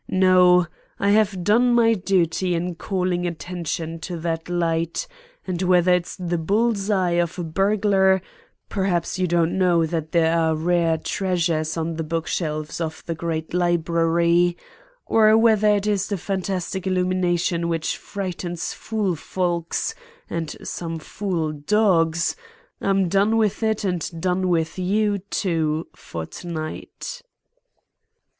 No; 0.09 0.65
I 0.99 1.11
have 1.11 1.43
done 1.43 1.75
my 1.75 1.93
duty 1.93 2.55
in 2.55 2.73
calling 2.73 3.27
attention 3.27 3.99
to 3.99 4.17
that 4.21 4.49
light, 4.49 5.05
and 5.45 5.61
whether 5.61 5.93
it's 5.93 6.15
the 6.15 6.39
bull's 6.39 6.89
eye 6.89 7.19
of 7.21 7.37
a 7.37 7.43
burglar—perhaps 7.43 9.19
you 9.19 9.27
don't 9.27 9.59
know 9.59 9.85
that 9.85 10.11
there 10.11 10.35
are 10.35 10.55
rare 10.55 10.97
treasures 10.97 11.77
on 11.77 11.97
the 11.97 12.03
book 12.03 12.25
shelves 12.25 12.81
of 12.81 13.03
the 13.05 13.13
great 13.13 13.53
library—or 13.53 14.57
whether 15.37 15.67
it 15.75 15.85
is 15.85 16.07
the 16.07 16.17
fantastic 16.17 16.87
illumination 16.87 17.67
which 17.69 17.95
frightens 17.95 18.73
fool 18.73 19.15
folks 19.15 19.93
and 20.27 20.55
some 20.63 20.97
fool 20.97 21.51
dogs, 21.53 22.35
I'm 22.81 23.07
done 23.07 23.37
with 23.37 23.61
it 23.61 23.83
and 23.83 24.09
done 24.19 24.47
with 24.49 24.79
you, 24.79 25.19
too, 25.19 25.85
for 25.95 26.25
tonight." 26.25 27.21